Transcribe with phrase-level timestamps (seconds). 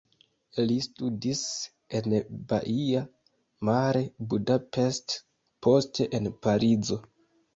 [0.69, 1.41] Li studis
[1.99, 2.15] en
[2.53, 3.03] Baia
[3.69, 5.17] Mare, Budapest,
[5.67, 6.99] poste en Parizo.